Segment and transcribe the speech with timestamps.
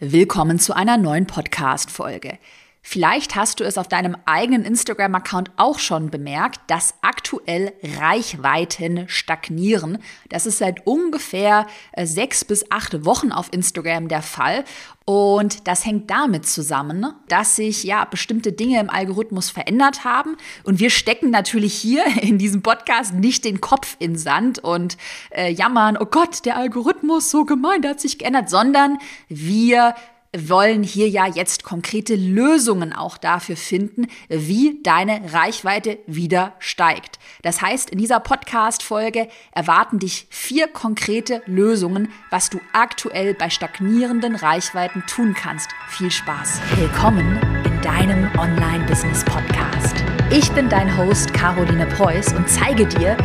[0.00, 2.38] Willkommen zu einer neuen Podcast-Folge.
[2.80, 9.98] Vielleicht hast du es auf deinem eigenen Instagram-Account auch schon bemerkt, dass aktuell Reichweiten stagnieren.
[10.30, 14.64] Das ist seit ungefähr äh, sechs bis acht Wochen auf Instagram der Fall.
[15.04, 20.36] Und das hängt damit zusammen, dass sich ja bestimmte Dinge im Algorithmus verändert haben.
[20.64, 24.96] Und wir stecken natürlich hier in diesem Podcast nicht den Kopf in Sand und
[25.30, 28.98] äh, jammern, oh Gott, der Algorithmus so gemein, der hat sich geändert, sondern
[29.28, 29.94] wir
[30.36, 37.18] wollen hier ja jetzt konkrete Lösungen auch dafür finden, wie deine Reichweite wieder steigt.
[37.42, 44.34] Das heißt, in dieser Podcast-Folge erwarten dich vier konkrete Lösungen, was du aktuell bei stagnierenden
[44.34, 45.70] Reichweiten tun kannst.
[45.88, 46.60] Viel Spaß.
[46.76, 50.04] Willkommen in deinem Online-Business-Podcast.
[50.30, 53.16] Ich bin dein Host Caroline Preuß und zeige dir,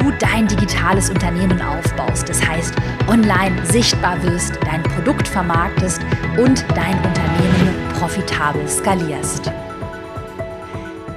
[0.00, 2.28] du dein digitales Unternehmen aufbaust.
[2.28, 2.74] Das heißt,
[3.08, 6.00] online sichtbar wirst, dein Produkt vermarktest
[6.36, 9.52] und dein Unternehmen profitabel skalierst.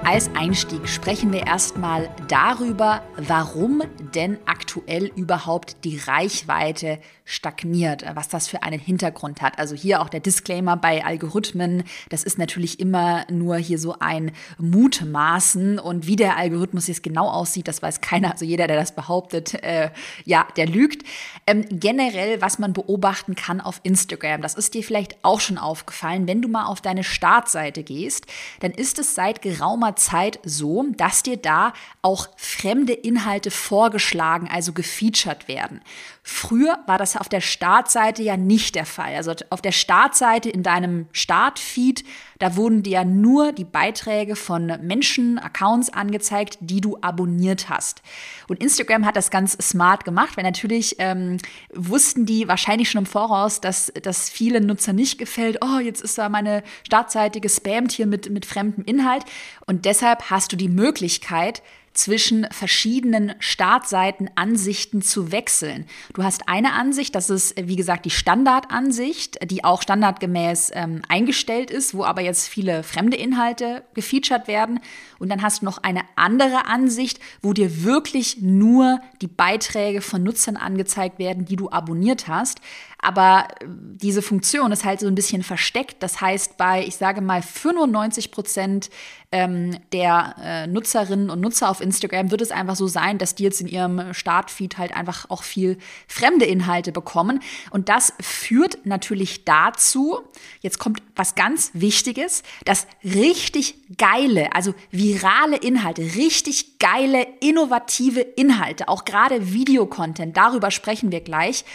[0.05, 8.49] Als Einstieg sprechen wir erstmal darüber, warum denn aktuell überhaupt die Reichweite stagniert, was das
[8.49, 9.57] für einen Hintergrund hat.
[9.57, 14.33] Also hier auch der Disclaimer bei Algorithmen, das ist natürlich immer nur hier so ein
[14.57, 18.33] Mutmaßen und wie der Algorithmus jetzt genau aussieht, das weiß keiner.
[18.33, 19.89] Also jeder, der das behauptet, äh,
[20.25, 21.07] ja, der lügt.
[21.47, 26.27] Ähm, generell, was man beobachten kann auf Instagram, das ist dir vielleicht auch schon aufgefallen,
[26.27, 28.25] wenn du mal auf deine Startseite gehst,
[28.59, 34.73] dann ist es seit geraumer Zeit so, dass dir da auch fremde Inhalte vorgeschlagen, also
[34.73, 35.81] gefeatured werden.
[36.25, 39.13] Früher war das auf der Startseite ja nicht der Fall.
[39.15, 42.05] Also auf der Startseite in deinem Startfeed,
[42.39, 48.01] da wurden dir ja nur die Beiträge von Menschen, Accounts angezeigt, die du abonniert hast.
[48.47, 51.39] Und Instagram hat das ganz smart gemacht, weil natürlich ähm,
[51.73, 55.57] wussten die wahrscheinlich schon im Voraus, dass das vielen Nutzer nicht gefällt.
[55.61, 59.25] Oh, jetzt ist da meine Startseite gespammt hier mit, mit fremdem Inhalt.
[59.65, 61.61] Und deshalb hast du die Möglichkeit,
[61.93, 65.85] zwischen verschiedenen Startseitenansichten zu wechseln.
[66.13, 71.71] Du hast eine Ansicht, das ist wie gesagt die Standardansicht, die auch standardgemäß ähm, eingestellt
[71.71, 74.79] ist, wo aber jetzt viele fremde Inhalte gefeatured werden.
[75.19, 80.23] Und dann hast du noch eine andere Ansicht, wo dir wirklich nur die Beiträge von
[80.23, 82.59] Nutzern angezeigt werden, die du abonniert hast.
[83.03, 86.01] Aber äh, diese Funktion ist halt so ein bisschen versteckt.
[86.01, 88.89] Das heißt, bei, ich sage mal, 95 Prozent
[89.31, 93.43] ähm, der äh, Nutzerinnen und Nutzer auf Instagram wird es einfach so sein, dass die
[93.43, 95.77] jetzt in ihrem Startfeed halt einfach auch viel
[96.07, 97.41] fremde Inhalte bekommen.
[97.69, 100.19] Und das führt natürlich dazu,
[100.61, 108.87] jetzt kommt was ganz Wichtiges, dass richtig geile, also virale Inhalte, richtig geile, innovative Inhalte,
[108.87, 111.65] auch gerade Videocontent, darüber sprechen wir gleich,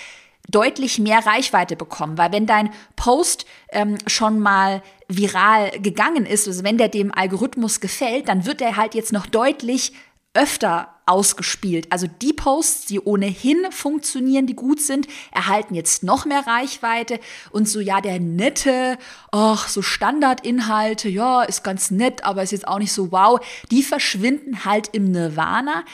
[0.49, 2.19] deutlich mehr Reichweite bekommen.
[2.19, 7.81] Weil wenn dein Post ähm, schon mal viral gegangen ist, also wenn der dem Algorithmus
[7.81, 9.93] gefällt, dann wird er halt jetzt noch deutlich
[10.35, 11.91] öfter ausgespielt.
[11.91, 17.19] Also die Posts, die ohnehin funktionieren, die gut sind, erhalten jetzt noch mehr Reichweite
[17.51, 18.99] und so ja der nette,
[19.33, 23.83] ach so Standardinhalte, ja, ist ganz nett, aber ist jetzt auch nicht so wow, die
[23.83, 25.85] verschwinden halt im Nirvana,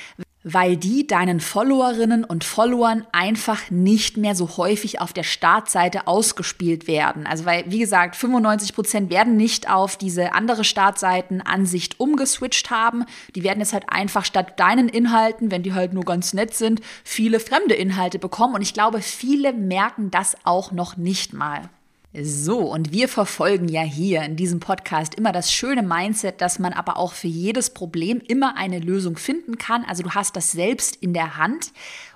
[0.44, 6.86] weil die deinen Followerinnen und Followern einfach nicht mehr so häufig auf der Startseite ausgespielt
[6.86, 7.26] werden.
[7.26, 13.04] Also weil, wie gesagt, 95 Prozent werden nicht auf diese andere Startseitenansicht umgeswitcht haben.
[13.34, 16.82] Die werden jetzt halt einfach statt deinen Inhalten, wenn die halt nur ganz nett sind,
[17.02, 18.54] viele fremde Inhalte bekommen.
[18.54, 21.62] Und ich glaube, viele merken das auch noch nicht mal.
[22.16, 26.72] So, und wir verfolgen ja hier in diesem Podcast immer das schöne Mindset, dass man
[26.72, 29.84] aber auch für jedes Problem immer eine Lösung finden kann.
[29.84, 31.72] Also du hast das selbst in der Hand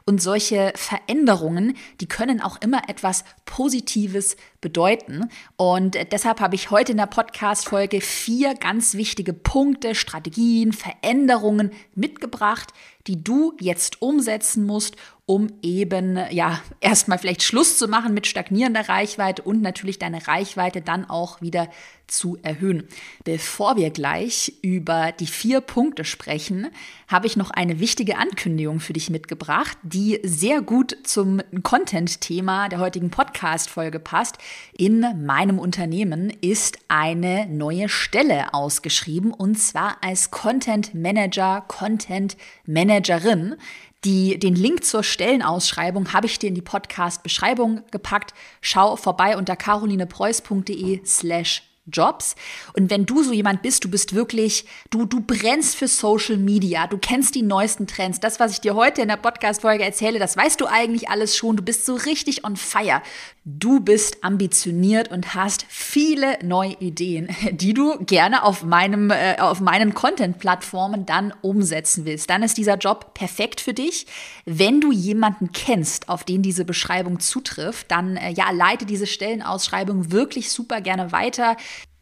[0.06, 5.30] und solche Veränderungen, die können auch immer etwas Positives bedeuten.
[5.56, 12.72] Und deshalb habe ich heute in der Podcast-Folge vier ganz wichtige Punkte, Strategien, Veränderungen mitgebracht,
[13.08, 14.94] die du jetzt umsetzen musst,
[15.28, 20.80] um eben, ja, erstmal vielleicht Schluss zu machen mit stagnierender Reichweite und natürlich deine Reichweite
[20.80, 21.68] dann auch wieder
[22.06, 22.88] zu erhöhen.
[23.24, 26.68] Bevor wir gleich über die vier Punkte sprechen,
[27.08, 32.78] habe ich noch eine wichtige Ankündigung für dich mitgebracht, die sehr gut zum Content-Thema der
[32.78, 34.38] heutigen Podcast-Folge passt.
[34.72, 43.56] In meinem Unternehmen ist eine neue Stelle ausgeschrieben und zwar als Content Manager, Content Managerin.
[44.04, 48.32] Die, den Link zur Stellenausschreibung habe ich dir in die Podcast-Beschreibung gepackt.
[48.60, 52.34] Schau vorbei unter carolinepreuß.de slash Jobs.
[52.74, 56.86] Und wenn du so jemand bist, du bist wirklich, du, du brennst für Social Media,
[56.86, 58.20] du kennst die neuesten Trends.
[58.20, 61.56] Das, was ich dir heute in der Podcast-Folge erzähle, das weißt du eigentlich alles schon.
[61.56, 63.02] Du bist so richtig on fire.
[63.44, 69.60] Du bist ambitioniert und hast viele neue Ideen, die du gerne auf meinem, äh, auf
[69.60, 72.28] meinen Content-Plattformen dann umsetzen willst.
[72.28, 74.06] Dann ist dieser Job perfekt für dich.
[74.44, 80.12] Wenn du jemanden kennst, auf den diese Beschreibung zutrifft, dann äh, ja, leite diese Stellenausschreibung
[80.12, 81.56] wirklich super gerne weiter.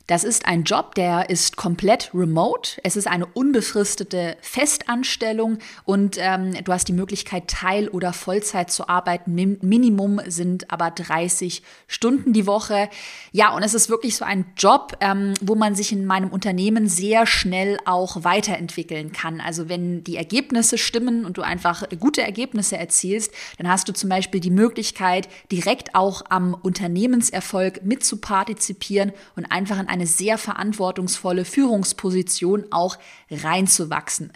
[0.06, 2.80] Das ist ein Job, der ist komplett remote.
[2.84, 8.88] Es ist eine unbefristete Festanstellung und ähm, du hast die Möglichkeit, Teil- oder Vollzeit zu
[8.88, 9.34] arbeiten.
[9.34, 12.88] Min Minimum sind aber 30 Stunden die Woche.
[13.32, 16.88] Ja, und es ist wirklich so ein Job, ähm, wo man sich in meinem Unternehmen
[16.88, 19.40] sehr schnell auch weiterentwickeln kann.
[19.40, 24.08] Also wenn die Ergebnisse stimmen und du einfach gute Ergebnisse erzielst, dann hast du zum
[24.08, 32.66] Beispiel die Möglichkeit, direkt auch am Unternehmenserfolg mitzupartizipieren und einfach in eine sehr verantwortungsvolle Führungsposition
[32.70, 32.98] auch
[33.30, 34.32] reinzuwachsen.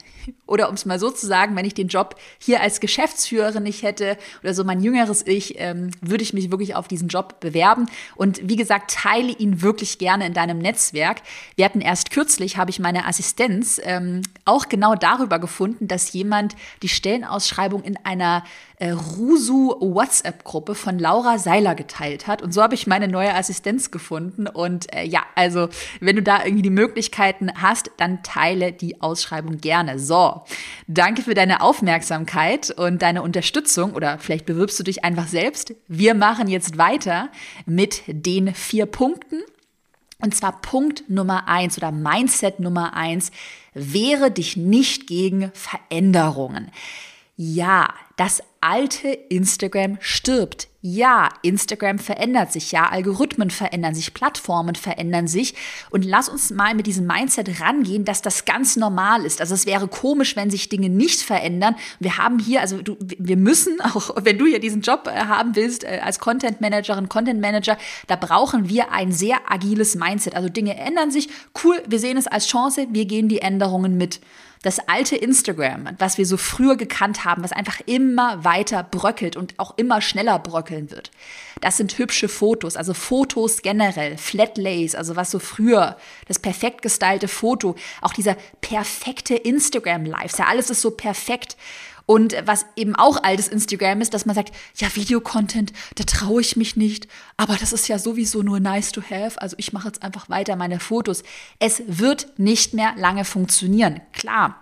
[0.47, 3.83] Oder um es mal so zu sagen, wenn ich den Job hier als Geschäftsführerin nicht
[3.83, 7.87] hätte oder so mein jüngeres Ich, ähm, würde ich mich wirklich auf diesen Job bewerben.
[8.17, 11.23] Und wie gesagt, teile ihn wirklich gerne in deinem Netzwerk.
[11.57, 16.57] Wir hatten erst kürzlich, habe ich meine Assistenz ähm, auch genau darüber gefunden, dass jemand
[16.83, 18.45] die Stellenausschreibung in einer
[18.81, 22.43] äh, Rusu WhatsApp-Gruppe von Laura Seiler geteilt hat.
[22.43, 24.47] Und so habe ich meine neue Assistenz gefunden.
[24.47, 25.69] Und äh, ja, also
[26.01, 29.99] wenn du da irgendwie die Möglichkeiten hast, dann teile die Ausschreibung gerne.
[29.99, 30.43] So,
[30.87, 33.95] danke für deine Aufmerksamkeit und deine Unterstützung.
[33.95, 35.75] Oder vielleicht bewirbst du dich einfach selbst.
[35.89, 37.31] Wir machen jetzt weiter
[37.67, 39.43] mit den vier Punkten.
[40.23, 43.31] Und zwar Punkt Nummer eins oder Mindset Nummer eins,
[43.73, 46.71] wehre dich nicht gegen Veränderungen.
[47.43, 50.69] Ja, das alte Instagram stirbt.
[50.83, 55.55] Ja, Instagram verändert sich, ja, Algorithmen verändern sich, Plattformen verändern sich.
[55.89, 59.41] Und lass uns mal mit diesem Mindset rangehen, dass das ganz normal ist.
[59.41, 61.77] Also es wäre komisch, wenn sich Dinge nicht verändern.
[61.99, 65.57] Wir haben hier, also du, wir müssen, auch wenn du hier diesen Job äh, haben
[65.57, 70.35] willst, äh, als Content Managerin, Content Manager, da brauchen wir ein sehr agiles Mindset.
[70.35, 71.31] Also Dinge ändern sich.
[71.65, 74.21] Cool, wir sehen es als Chance, wir gehen die Änderungen mit.
[74.63, 79.55] Das alte Instagram, was wir so früher gekannt haben, was einfach immer weiter bröckelt und
[79.57, 81.11] auch immer schneller bröckeln wird.
[81.63, 85.97] Das sind hübsche Fotos, also Fotos generell, Flat Lays, also was so früher,
[86.29, 91.57] das perfekt gestylte Foto, auch dieser perfekte Instagram-Lifestyle, alles ist so perfekt.
[92.11, 96.57] Und was eben auch altes Instagram ist, dass man sagt, ja, Videocontent, da traue ich
[96.57, 100.03] mich nicht, aber das ist ja sowieso nur nice to have, also ich mache jetzt
[100.03, 101.23] einfach weiter meine Fotos.
[101.61, 104.01] Es wird nicht mehr lange funktionieren.
[104.13, 104.57] Klar,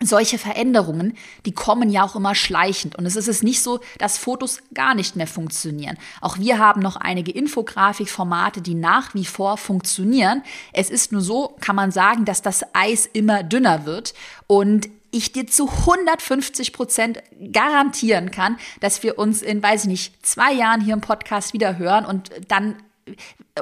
[0.00, 2.94] solche Veränderungen, die kommen ja auch immer schleichend.
[2.94, 5.98] Und es ist es nicht so, dass Fotos gar nicht mehr funktionieren.
[6.20, 10.44] Auch wir haben noch einige Infografikformate, die nach wie vor funktionieren.
[10.72, 14.14] Es ist nur so, kann man sagen, dass das Eis immer dünner wird.
[14.46, 17.22] Und ich dir zu 150 Prozent
[17.52, 21.78] garantieren kann, dass wir uns in, weiß ich nicht, zwei Jahren hier im Podcast wieder
[21.78, 22.76] hören und dann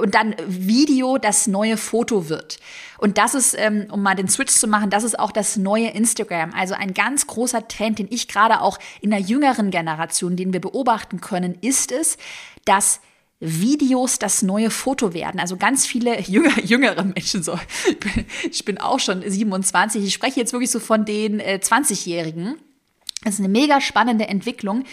[0.01, 2.59] und dann Video das neue Foto wird.
[2.99, 5.89] Und das ist, ähm, um mal den Switch zu machen, das ist auch das neue
[5.89, 6.53] Instagram.
[6.55, 10.61] Also ein ganz großer Trend, den ich gerade auch in der jüngeren Generation, den wir
[10.61, 12.17] beobachten können, ist es,
[12.65, 13.01] dass
[13.45, 15.39] Videos das neue Foto werden.
[15.39, 17.59] Also ganz viele jünger, jüngere Menschen, so,
[18.51, 22.57] ich bin, auch schon 27, ich spreche jetzt wirklich so von den äh, 20-Jährigen.
[23.23, 24.85] Das ist eine mega spannende Entwicklung.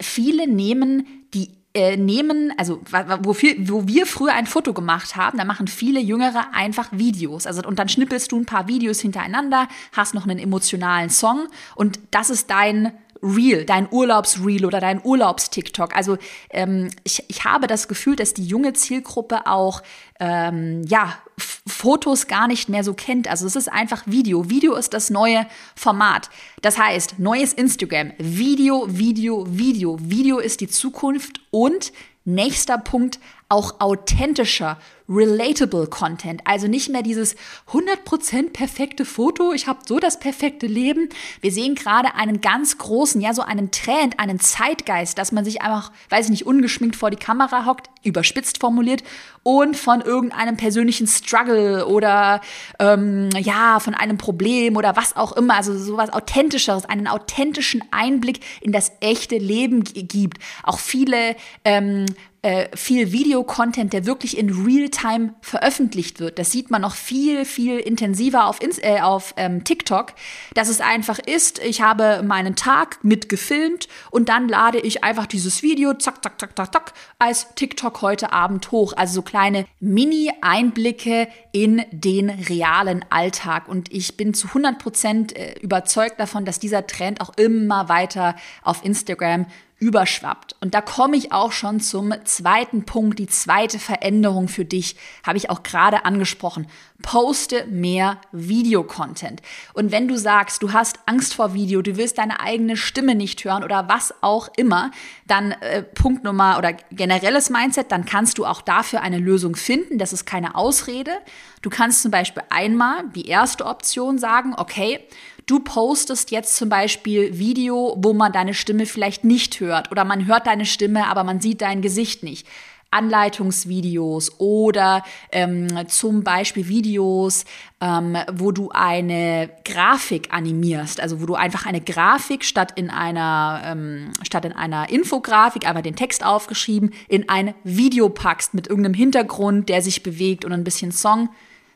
[0.00, 2.80] Viele nehmen die äh, nehmen, also
[3.20, 7.46] wo, wo wir früher ein Foto gemacht haben, da machen viele Jüngere einfach Videos.
[7.46, 11.98] Also und dann schnippelst du ein paar Videos hintereinander, hast noch einen emotionalen Song und
[12.12, 12.92] das ist dein
[13.24, 15.96] Reel, dein Urlaubsreel oder dein Urlaubs-TikTok.
[15.96, 16.18] Also
[16.50, 19.82] ähm, ich, ich habe das Gefühl, dass die junge Zielgruppe auch
[20.20, 21.18] ähm, ja
[21.66, 23.26] Fotos gar nicht mehr so kennt.
[23.28, 24.50] Also es ist einfach Video.
[24.50, 26.30] Video ist das neue Format.
[26.62, 29.98] Das heißt, neues Instagram, Video, Video, Video.
[30.00, 31.92] Video ist die Zukunft und
[32.24, 33.18] nächster Punkt,
[33.54, 36.40] auch authentischer, relatable Content.
[36.44, 37.36] Also nicht mehr dieses
[37.70, 41.08] 100% perfekte Foto, ich habe so das perfekte Leben.
[41.40, 45.62] Wir sehen gerade einen ganz großen, ja so einen Trend, einen Zeitgeist, dass man sich
[45.62, 49.04] einfach, weiß ich nicht, ungeschminkt vor die Kamera hockt, überspitzt formuliert
[49.44, 52.40] und von irgendeinem persönlichen Struggle oder
[52.80, 58.40] ähm, ja, von einem Problem oder was auch immer, also sowas Authentischeres, einen authentischen Einblick
[58.62, 60.38] in das echte Leben gibt.
[60.64, 62.06] Auch viele ähm,
[62.44, 66.38] äh, viel Videocontent, der wirklich in Realtime veröffentlicht wird.
[66.38, 70.12] Das sieht man noch viel, viel intensiver auf, Inst äh, auf ähm, TikTok,
[70.52, 75.62] dass es einfach ist, ich habe meinen Tag mitgefilmt und dann lade ich einfach dieses
[75.62, 78.92] Video, zack, zack, zack, zack, zack, als TikTok heute Abend hoch.
[78.94, 83.68] Also so kleine Mini-Einblicke in den realen Alltag.
[83.68, 88.36] Und ich bin zu 100 Prozent äh, überzeugt davon, dass dieser Trend auch immer weiter
[88.62, 89.46] auf Instagram
[89.78, 90.56] überschwappt.
[90.60, 95.36] Und da komme ich auch schon zum zweiten Punkt, die zweite Veränderung für dich, habe
[95.36, 96.66] ich auch gerade angesprochen.
[97.04, 99.42] Poste mehr Videocontent.
[99.74, 103.44] Und wenn du sagst, du hast Angst vor Video, du willst deine eigene Stimme nicht
[103.44, 104.90] hören oder was auch immer,
[105.26, 109.98] dann äh, Punkt Nummer oder generelles Mindset, dann kannst du auch dafür eine Lösung finden.
[109.98, 111.12] Das ist keine Ausrede.
[111.60, 115.00] Du kannst zum Beispiel einmal die erste Option sagen, okay,
[115.46, 120.24] Du postest jetzt zum Beispiel Video, wo man deine Stimme vielleicht nicht hört oder man
[120.24, 122.46] hört deine Stimme, aber man sieht dein Gesicht nicht.
[122.94, 127.44] Anleitungsvideos oder ähm, zum Beispiel Videos,
[127.80, 133.62] ähm, wo du eine Grafik animierst, also wo du einfach eine Grafik statt in einer
[133.64, 138.94] ähm, statt in einer Infografik einfach den Text aufgeschrieben in ein Video packst mit irgendeinem
[138.94, 141.28] Hintergrund, der sich bewegt und ein bisschen Song.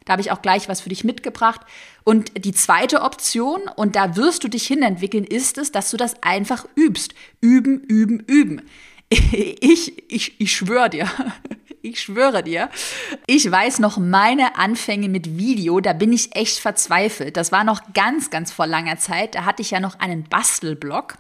[0.09, 1.61] Da habe ich auch gleich was für dich mitgebracht.
[2.03, 6.23] Und die zweite Option, und da wirst du dich hinentwickeln, ist es, dass du das
[6.23, 7.13] einfach übst.
[7.43, 8.63] Üben, üben, üben.
[9.61, 11.11] Ich, ich, ich schwöre dir,
[11.83, 12.71] ich schwöre dir,
[13.27, 17.37] ich weiß noch meine Anfänge mit Video, da bin ich echt verzweifelt.
[17.37, 19.35] Das war noch ganz, ganz vor langer Zeit.
[19.35, 21.15] Da hatte ich ja noch einen Bastelblog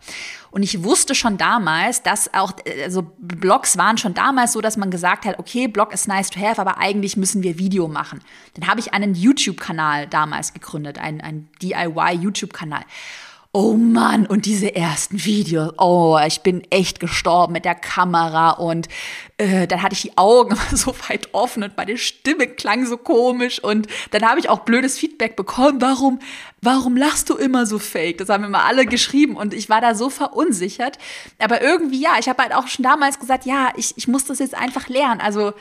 [0.51, 2.53] und ich wusste schon damals, dass auch,
[2.83, 6.41] also Blogs waren schon damals so, dass man gesagt hat, okay, Blog ist nice to
[6.41, 8.21] have, aber eigentlich müssen wir Video machen.
[8.55, 12.85] Dann habe ich einen YouTube-Kanal damals gegründet, einen, einen DIY-YouTube-Kanal.
[13.53, 18.89] Oh Mann, und diese ersten Videos, oh, ich bin echt gestorben mit der Kamera und
[19.39, 23.59] äh, dann hatte ich die Augen so weit offen und meine Stimme klang so komisch
[23.65, 26.19] und dann habe ich auch blödes Feedback bekommen, warum,
[26.61, 28.19] warum lachst du immer so fake?
[28.19, 30.99] Das haben immer alle geschrieben und ich war da so verunsichert.
[31.39, 34.41] Aber irgendwie, ja, ich habe halt auch schon damals gesagt, ja, ich, ich muss das
[34.41, 35.23] jetzt einfach lernen.
[35.23, 35.55] Also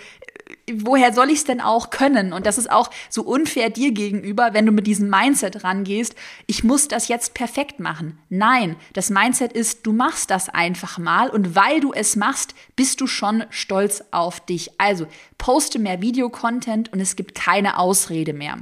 [0.71, 2.33] woher soll ich es denn auch können?
[2.33, 6.63] Und das ist auch so unfair dir gegenüber, wenn du mit diesem Mindset rangehst, ich
[6.63, 8.17] muss das jetzt perfekt machen.
[8.29, 13.01] Nein, das Mindset ist, du machst das einfach mal und weil du es machst, bist
[13.01, 14.71] du schon stolz auf dich.
[14.79, 18.57] Also poste mehr Videocontent und es gibt keine Ausrede mehr.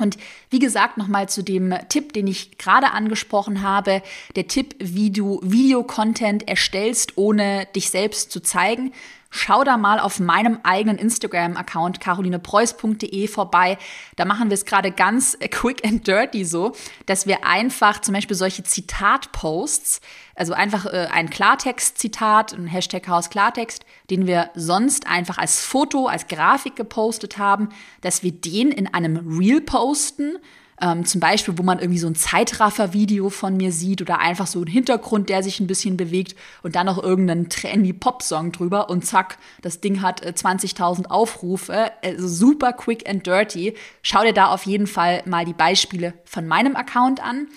[0.00, 0.16] Und
[0.50, 4.00] wie gesagt, nochmal zu dem Tipp, den ich gerade angesprochen habe,
[4.36, 8.92] der Tipp, wie du Videocontent erstellst, ohne dich selbst zu zeigen.
[9.30, 13.76] Schau da mal auf meinem eigenen Instagram-Account carolinepreuß.de vorbei.
[14.16, 16.72] Da machen wir es gerade ganz quick and dirty so,
[17.04, 20.00] dass wir einfach zum Beispiel solche Zitat-Posts,
[20.34, 26.06] also einfach äh, ein Klartext-Zitat, ein Hashtag Haus Klartext, den wir sonst einfach als Foto,
[26.06, 27.68] als Grafik gepostet haben,
[28.00, 30.38] dass wir den in einem Reel posten
[30.80, 34.60] ähm, zum Beispiel, wo man irgendwie so ein Zeitraffer-Video von mir sieht oder einfach so
[34.60, 39.04] ein Hintergrund, der sich ein bisschen bewegt und dann noch irgendeinen trendy Pop-Song drüber und
[39.04, 41.90] zack, das Ding hat äh, 20.000 Aufrufe.
[42.04, 43.74] Also super quick and dirty.
[44.02, 47.48] Schau dir da auf jeden Fall mal die Beispiele von meinem Account an.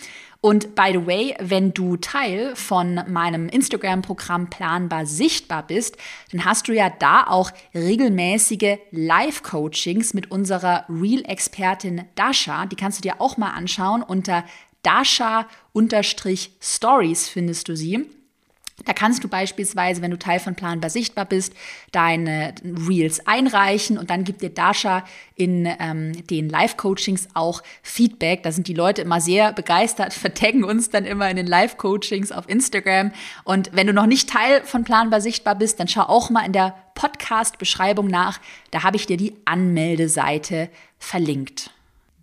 [0.44, 5.98] Und by the way, wenn du Teil von meinem Instagram-Programm Planbar Sichtbar bist,
[6.32, 12.66] dann hast du ja da auch regelmäßige Live-Coachings mit unserer Real-Expertin Dasha.
[12.66, 14.02] Die kannst du dir auch mal anschauen.
[14.02, 14.44] Unter
[14.82, 18.10] Dasha-Stories findest du sie.
[18.86, 21.54] Da kannst du beispielsweise, wenn du Teil von Planbar sichtbar bist,
[21.92, 25.04] deine Reels einreichen und dann gibt dir Dasha
[25.36, 28.44] in ähm, den Live-Coachings auch Feedback.
[28.44, 32.50] Da sind die Leute immer sehr begeistert, vertaggen uns dann immer in den Live-Coachings auf
[32.50, 33.12] Instagram.
[33.44, 36.54] Und wenn du noch nicht Teil von Planbar sichtbar bist, dann schau auch mal in
[36.54, 38.40] der Podcast-Beschreibung nach.
[38.72, 41.72] Da habe ich dir die Anmeldeseite verlinkt.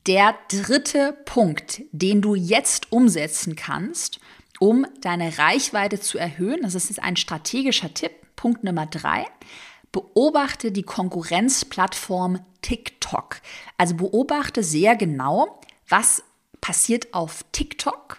[0.07, 4.21] Der dritte Punkt, den du jetzt umsetzen kannst,
[4.59, 6.63] um deine Reichweite zu erhöhen.
[6.63, 8.13] Das ist ein strategischer Tipp.
[8.37, 9.27] Punkt Nummer drei.
[9.93, 13.41] Beobachte die Konkurrenzplattform TikTok.
[13.77, 16.23] Also beobachte sehr genau, was
[16.61, 18.19] passiert auf TikTok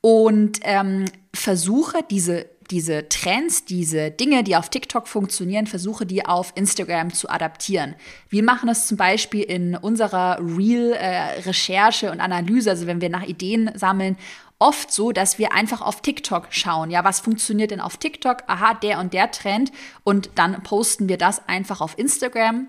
[0.00, 6.52] und ähm, versuche diese diese Trends, diese Dinge, die auf TikTok funktionieren, versuche die auf
[6.54, 7.94] Instagram zu adaptieren.
[8.30, 13.24] Wir machen es zum Beispiel in unserer Real-Recherche äh, und Analyse, also wenn wir nach
[13.24, 14.16] Ideen sammeln
[14.62, 16.90] oft so, dass wir einfach auf TikTok schauen.
[16.92, 18.44] Ja, was funktioniert denn auf TikTok?
[18.46, 19.72] Aha, der und der Trend.
[20.04, 22.68] Und dann posten wir das einfach auf Instagram.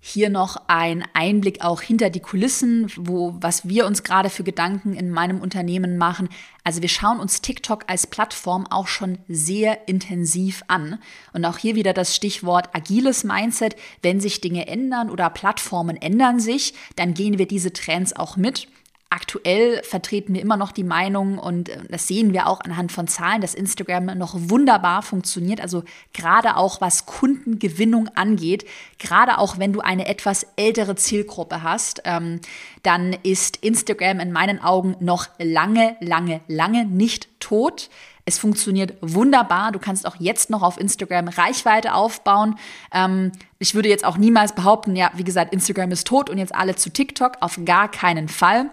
[0.00, 4.94] Hier noch ein Einblick auch hinter die Kulissen, wo, was wir uns gerade für Gedanken
[4.94, 6.28] in meinem Unternehmen machen.
[6.64, 10.98] Also wir schauen uns TikTok als Plattform auch schon sehr intensiv an.
[11.32, 13.76] Und auch hier wieder das Stichwort agiles Mindset.
[14.02, 18.66] Wenn sich Dinge ändern oder Plattformen ändern sich, dann gehen wir diese Trends auch mit.
[19.12, 23.08] Aktuell vertreten wir immer noch die Meinung und äh, das sehen wir auch anhand von
[23.08, 25.60] Zahlen, dass Instagram noch wunderbar funktioniert.
[25.60, 28.64] Also gerade auch was Kundengewinnung angeht,
[28.98, 32.40] gerade auch wenn du eine etwas ältere Zielgruppe hast, ähm,
[32.84, 37.90] dann ist Instagram in meinen Augen noch lange, lange, lange nicht tot.
[38.24, 39.72] Es funktioniert wunderbar.
[39.72, 42.56] Du kannst auch jetzt noch auf Instagram Reichweite aufbauen.
[42.94, 46.54] Ähm, ich würde jetzt auch niemals behaupten, ja, wie gesagt, Instagram ist tot und jetzt
[46.54, 47.32] alle zu TikTok.
[47.40, 48.70] Auf gar keinen Fall.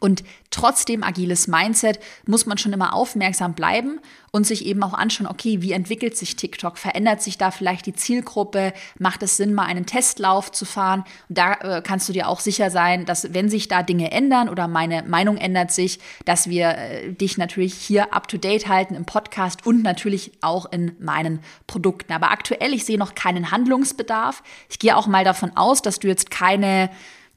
[0.00, 5.26] Und trotzdem agiles Mindset muss man schon immer aufmerksam bleiben und sich eben auch anschauen,
[5.26, 6.78] okay, wie entwickelt sich TikTok?
[6.78, 8.72] Verändert sich da vielleicht die Zielgruppe?
[8.98, 11.04] Macht es Sinn, mal einen Testlauf zu fahren?
[11.28, 14.48] Und da äh, kannst du dir auch sicher sein, dass wenn sich da Dinge ändern
[14.48, 19.66] oder meine Meinung ändert sich, dass wir äh, dich natürlich hier up-to-date halten im Podcast
[19.66, 22.12] und natürlich auch in meinen Produkten.
[22.14, 24.42] Aber aktuell, ich sehe noch keinen Handlungsbedarf.
[24.70, 26.90] Ich gehe auch mal davon aus, dass du jetzt keine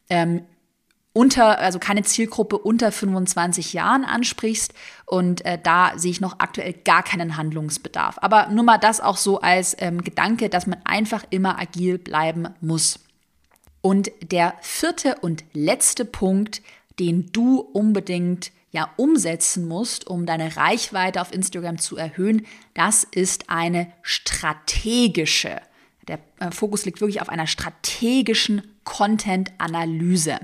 [0.09, 0.43] ähm,
[1.13, 4.73] unter, also keine Zielgruppe unter 25 Jahren ansprichst.
[5.05, 8.17] Und äh, da sehe ich noch aktuell gar keinen Handlungsbedarf.
[8.21, 12.49] Aber nur mal das auch so als ähm, Gedanke, dass man einfach immer agil bleiben
[12.61, 12.99] muss.
[13.81, 16.61] Und der vierte und letzte Punkt,
[16.99, 23.49] den du unbedingt ja umsetzen musst, um deine Reichweite auf Instagram zu erhöhen, das ist
[23.49, 25.61] eine strategische.
[26.07, 30.39] Der äh, Fokus liegt wirklich auf einer strategischen Content-Analyse.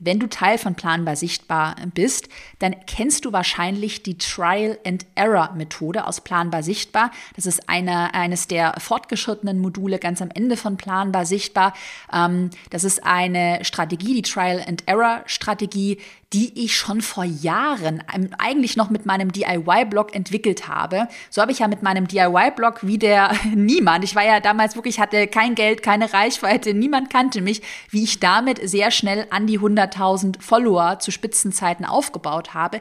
[0.00, 5.52] Wenn du Teil von Planbar Sichtbar bist, dann kennst du wahrscheinlich die Trial and Error
[5.54, 7.10] Methode aus Planbar Sichtbar.
[7.36, 11.74] Das ist eine, eines der fortgeschrittenen Module ganz am Ende von Planbar Sichtbar.
[12.12, 15.98] Ähm, das ist eine Strategie, die Trial and Error Strategie,
[16.34, 18.02] die ich schon vor Jahren
[18.38, 21.06] eigentlich noch mit meinem DIY-Blog entwickelt habe.
[21.30, 24.02] So habe ich ja mit meinem DIY-Blog wie der niemand.
[24.02, 28.18] Ich war ja damals wirklich, hatte kein Geld, keine Reichweite, niemand kannte mich, wie ich
[28.18, 32.80] damit sehr schnell an die 100.000 Follower zu Spitzenzeiten aufgebaut habe,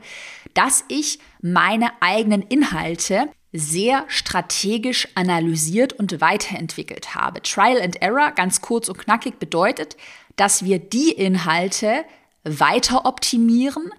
[0.56, 7.44] dass ich meine eigenen Inhalte sehr strategisch analysiert und weiterentwickelt habe.
[7.44, 9.96] Trial and Error, ganz kurz und knackig, bedeutet,
[10.38, 12.04] dass wir die Inhalte
[12.44, 13.92] weiter optimieren,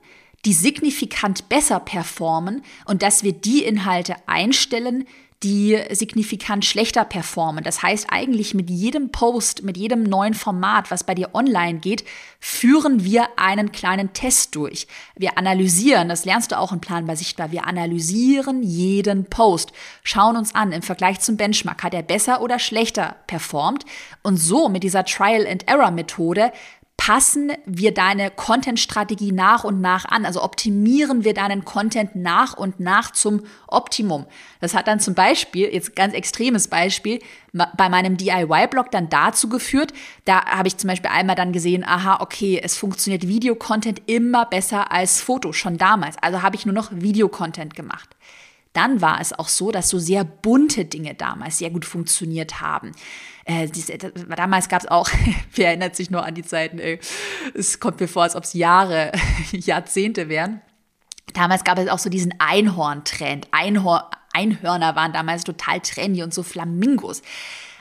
[0.44, 5.06] die signifikant besser performen und dass wir die Inhalte einstellen,
[5.44, 7.62] die signifikant schlechter performen.
[7.62, 12.04] Das heißt eigentlich mit jedem Post, mit jedem neuen Format, was bei dir online geht,
[12.40, 14.86] führen wir einen kleinen Test durch.
[15.16, 20.54] Wir analysieren, das lernst du auch in Planbar Sichtbar, wir analysieren jeden Post, schauen uns
[20.54, 23.84] an im Vergleich zum Benchmark, hat er besser oder schlechter performt
[24.22, 26.52] und so mit dieser Trial and Error Methode
[26.96, 30.24] passen wir deine Content-Strategie nach und nach an.
[30.24, 34.26] Also optimieren wir deinen Content nach und nach zum Optimum.
[34.60, 37.20] Das hat dann zum Beispiel, jetzt ganz extremes Beispiel,
[37.52, 39.92] bei meinem DIY-Blog dann dazu geführt,
[40.24, 44.90] da habe ich zum Beispiel einmal dann gesehen, aha, okay, es funktioniert Videocontent immer besser
[44.90, 46.16] als Foto, schon damals.
[46.22, 48.16] Also habe ich nur noch Videocontent gemacht.
[48.74, 52.92] Dann war es auch so, dass so sehr bunte Dinge damals sehr gut funktioniert haben.
[53.46, 55.08] Äh, diese, damals gab es auch,
[55.54, 57.00] wer erinnert sich nur an die Zeiten, ey,
[57.54, 59.12] es kommt mir vor, als ob es Jahre,
[59.52, 60.60] Jahrzehnte wären.
[61.32, 63.48] Damals gab es auch so diesen Einhorn-Trend.
[63.50, 67.22] Einhor Einhörner waren damals total trendy und so Flamingos.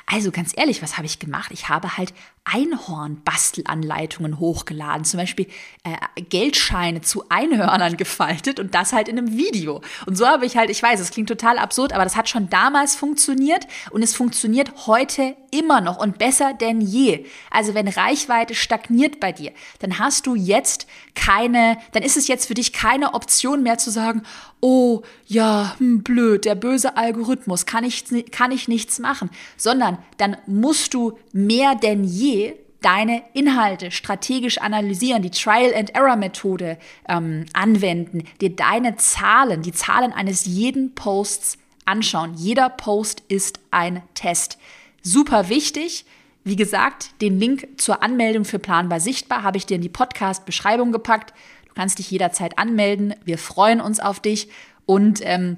[0.05, 1.51] Also ganz ehrlich, was habe ich gemacht?
[1.51, 2.13] Ich habe halt
[2.45, 5.47] Einhorn-Bastelanleitungen hochgeladen, zum Beispiel
[5.83, 9.81] äh, Geldscheine zu Einhörnern gefaltet und das halt in einem Video.
[10.05, 12.49] Und so habe ich halt, ich weiß, es klingt total absurd, aber das hat schon
[12.49, 17.25] damals funktioniert und es funktioniert heute immer noch und besser denn je.
[17.49, 22.47] Also wenn Reichweite stagniert bei dir, dann hast du jetzt keine, dann ist es jetzt
[22.47, 24.23] für dich keine Option mehr zu sagen,
[24.59, 30.37] oh ja, hm, blöd, der böse Algorithmus, kann ich, kann ich nichts machen, sondern dann
[30.47, 32.32] musst du mehr denn je
[32.81, 40.93] deine Inhalte strategisch analysieren, die Trial-and-Error-Methode ähm, anwenden, dir deine Zahlen, die Zahlen eines jeden
[40.93, 42.33] Posts anschauen.
[42.35, 44.57] Jeder Post ist ein Test.
[45.01, 46.05] Super wichtig.
[46.43, 50.91] Wie gesagt, den Link zur Anmeldung für Planbar Sichtbar habe ich dir in die Podcast-Beschreibung
[50.91, 51.33] gepackt.
[51.67, 53.15] Du kannst dich jederzeit anmelden.
[53.23, 54.49] Wir freuen uns auf dich
[54.85, 55.57] und ähm,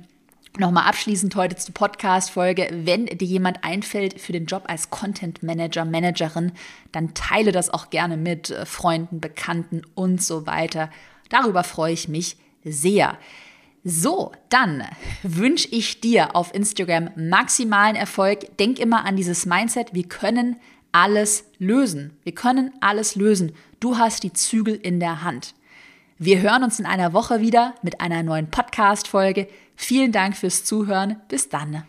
[0.58, 2.70] Nochmal abschließend heute zur Podcast-Folge.
[2.72, 6.54] Wenn dir jemand einfällt für den Job als Content Manager, Managerin,
[6.94, 10.90] dann teile das auch gerne mit äh, Freunden, Bekannten und so weiter.
[11.28, 13.18] Darüber freue ich mich sehr.
[13.84, 14.84] So, dann
[15.24, 18.58] wünsche ich dir auf Instagram maximalen Erfolg.
[18.58, 19.94] Denk immer an dieses Mindset.
[19.94, 20.56] Wir können
[20.94, 22.16] alles lösen.
[22.24, 23.52] Wir können alles lösen.
[23.82, 25.54] Du hast die Zügel in der Hand.
[26.18, 29.50] Wir hören uns in einer Woche wieder mit einer neuen Podcast-Folge.
[29.76, 31.22] Vielen Dank fürs Zuhören.
[31.28, 31.84] Bis dann.